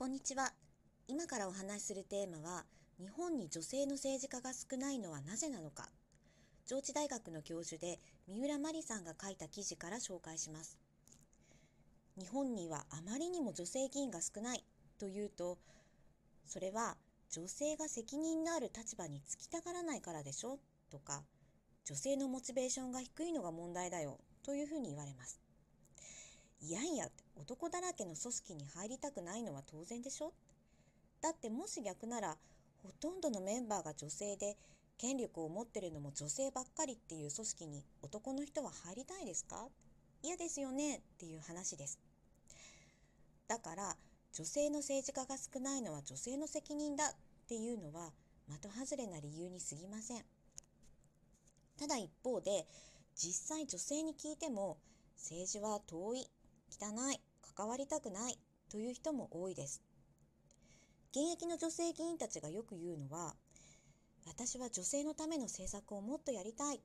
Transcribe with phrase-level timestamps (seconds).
[0.00, 0.50] こんにちは。
[1.08, 2.64] 今からお話しするテーマは、
[2.98, 5.90] 日本に女性の政治家が少ないのはなぜなのか。
[6.66, 10.78] 上智大学の教授で三浦真理さんが書いた記事から紹介します。
[12.16, 14.64] 日本にはあまりにも女性議員が少ない
[14.98, 15.58] というと、
[16.46, 16.96] それは
[17.30, 20.60] 女性が責任のある立場につきたがらないからでしょ
[20.90, 21.24] とか、
[21.84, 25.42] 女性のモチベーションが低いのが問題だよというふうに言われます。
[26.62, 27.10] いやいや、
[27.40, 30.32] 男だらけの組織に入りたくないのは当然でしょ？
[31.22, 32.36] だってもし逆なら、
[32.82, 34.56] ほとんどのメンバーが女性で、
[34.98, 39.66] 権力を持ってるのも女性ばっかりっていう組織に男の人は入りたいですか？
[40.22, 41.98] 嫌ですよねっていう話です。
[43.48, 43.96] だから、
[44.34, 47.14] 女性の政治家が少ないのは女性の責任だっ
[47.48, 48.12] ていうのは
[48.60, 50.24] 的外れな理由に過ぎません。
[51.78, 52.66] ただ一方で、
[53.16, 54.76] 実際女性に聞いても、
[55.16, 56.30] 政治は遠い
[56.70, 57.20] 汚い、
[57.60, 58.38] 関わりたくない
[58.70, 59.82] という人も多いです。
[61.10, 63.34] 現役の女性議員たちがよく言うのは、
[64.26, 66.80] 私は女性のための政策をもっとやりたい。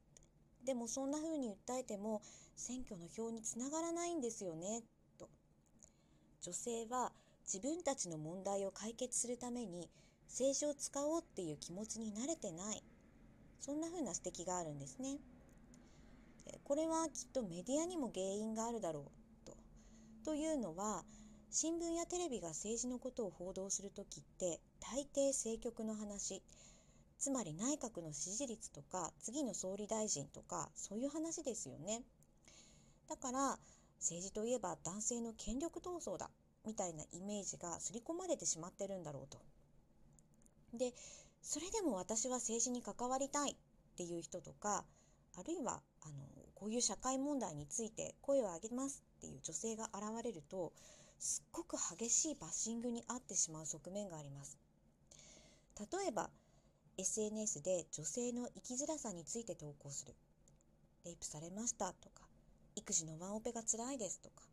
[0.66, 2.22] でもそんな風に訴えても
[2.58, 4.83] 選挙の票につながらないんですよね、
[5.17, 5.30] と。
[6.41, 7.14] 女性は
[7.45, 9.89] 自分たちの問題を解決するために
[10.27, 12.83] 政治を使おうっていう気持ちに慣れてない。
[13.61, 15.19] そんな風な指摘があるんですね。
[16.66, 19.24] これはきっとメディアにも原因があるだろう
[20.25, 21.03] というのは
[21.51, 26.41] 新聞やテレビが政治のことを報道する時って大抵政局の話
[27.19, 32.01] つまり内閣の支持率とか次の総理大臣とかそういう話ですよね。
[33.07, 33.59] だから
[33.99, 36.29] 政治といえば男性の権力闘争だ
[36.65, 39.37] みたいなイメージが刷り込まれてしまってるんだろうと。
[40.73, 40.93] で
[41.43, 43.55] それでも私は政治に関わりたいっ
[43.95, 44.83] ていう人とか
[45.37, 46.13] あるいはあの
[46.55, 50.71] こういう社会問題について声を上げますっていう女性が現れると
[51.17, 54.59] すっごく激しいバッシングに遭ってしまう側面があります。
[55.79, 56.29] 例えば
[56.97, 60.13] SNS で女性の生きづらさについて投稿する。
[61.05, 62.23] レイプされましたとか
[62.75, 64.43] 育児のワンオペが辛いですとか。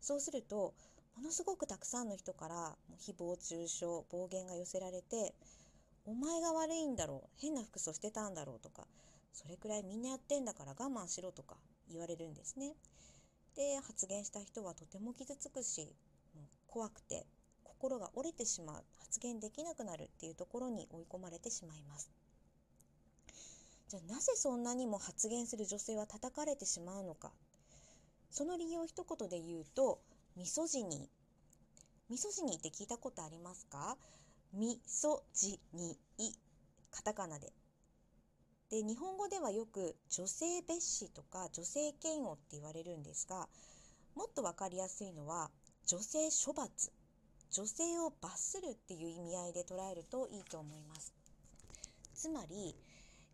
[0.00, 0.74] そうすると
[1.16, 5.34] ものすごくたくさんの人から誹謗中傷暴言が寄せられて
[6.04, 8.86] お前が悪いんだろう変な服装してたんだろうとか
[9.32, 11.56] それくらいみんなやってんだから我慢しろとか
[11.90, 12.72] 言われるんですね。
[13.54, 15.94] で発言した人はとても傷つくし
[16.34, 17.26] もう怖くて
[17.64, 22.10] 心が折れてしまう発言できなくなるっていうところに追い込まれてしまいます。
[23.88, 27.32] じゃあなぜそんなにも発言する女性は叩かれてしまうのか。
[28.30, 30.00] その理由を一言で言うと
[30.36, 31.00] ミソジニー。
[32.08, 33.98] ミソジニって聞いたことありますか？
[34.54, 36.32] ミソジニー。
[36.90, 37.52] カタカナで。
[38.72, 43.46] で日本語ではよく女性蔑視とか女性嫌悪って言われるんですが
[44.16, 45.50] もっと分かりやすいのは
[45.86, 46.90] 女性処罰。
[47.50, 51.12] 女性を罰するっていう意味合いで捉えるといいと思います。
[52.14, 52.74] つまり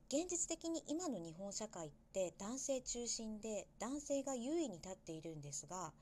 [0.09, 5.93] 現実的に今の日本社会って男性中心で男性が優位に立っているんですが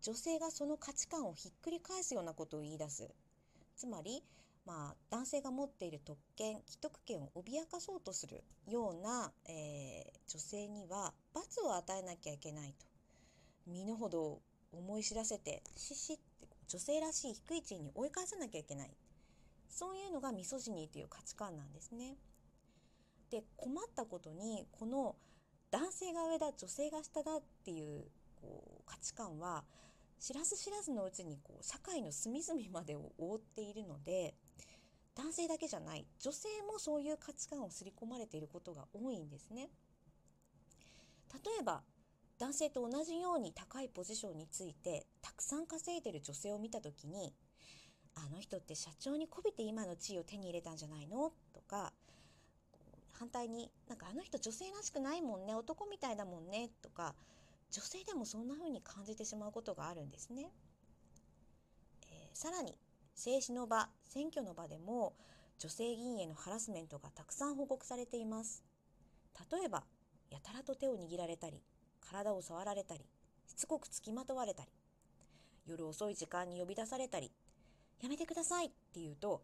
[0.00, 3.10] 女性がその価値観をひっくり返すようなことを言い出す。
[3.76, 4.22] つまり
[4.64, 12.86] まあ、男性が持っている特権既得権を脅かそうとするような、えー、女性には罰を与えなきゃいけないと
[13.66, 14.40] 身の程を
[14.72, 16.22] 思い知らせてししって
[16.68, 18.90] 女性らしい低い地位に追い返さなきゃいけない
[19.68, 22.16] そういうのがミソジニーという価値観なんですね。
[23.30, 25.16] で困ったことにこの
[25.70, 28.04] 男性が上だ女性が下だっていう
[28.42, 29.64] こう価値観は
[30.20, 34.34] 知らず知らずのうちにこう社会の隅々までを覆っているので
[35.14, 39.68] 男性だけじゃない女性もそういう価値観を刷り込まれていることが多いんですね。
[41.44, 41.82] 例えば
[42.38, 47.32] 男性と同じように高いポジションについてたくさん稼いでる女性を見た時に
[48.14, 51.32] あの人って社長にこびて今の地位を手に入れたんじゃないの？
[51.54, 51.92] とか
[53.12, 56.70] 反対になんかあの人女性らしくないもんね男みたいだもんね？
[56.82, 57.14] とか
[57.70, 60.50] 女性でもそんな風に感じてしまうことがあるんですね。
[62.10, 62.76] えー、さらに
[63.14, 65.14] 政治の場選挙の場でも
[65.58, 68.64] 女性議員へのハラスメントがたくさん報告されています。
[69.50, 69.84] 例えば
[70.30, 71.62] やたらと手を握られたり
[72.00, 73.04] 体を触られたり
[73.46, 74.70] しつこくつきまとわれたり
[75.66, 77.30] 夜遅い時間に呼び出されたり
[78.02, 79.42] やめてくださいって言うと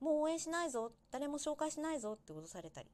[0.00, 2.88] もう応援しないぞ誰も紹介しないぞって脅されたり。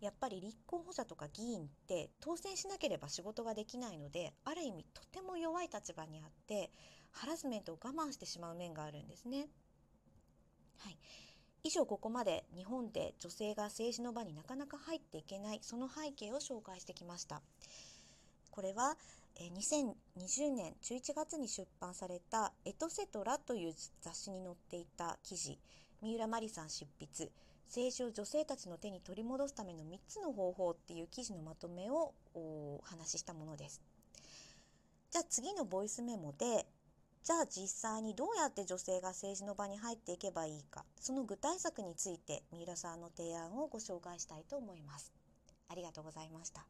[0.00, 6.70] やっぱり立候補者とか議員って当選しなければ仕事ができないのである意味とても弱い立場にあって
[7.12, 9.48] ハラスメントを我慢してしまう面があるんですね。
[10.78, 10.98] はい、
[11.64, 17.42] 以上ここまで日本で女性が政治の場になかなか入っていけないその背景を紹介してきました。
[18.50, 18.96] これは、
[19.38, 25.58] 2020年11月に出版された「エトセトラ」という雑誌に載っていた記事
[26.02, 27.30] 三浦真理さん執筆
[27.68, 33.80] 政治を女性たちの手に取り戻すための3つの方法っていう記事のまとめをお話ししたものです。
[35.10, 36.66] じゃあ次のボイスメモで
[37.22, 45.12] じゃあ実際にどうやって女性が政治の場に入っていけばいいかその具体策について三浦さんの提案をご紹介したいと思います。
[45.68, 46.66] ありがとうございました。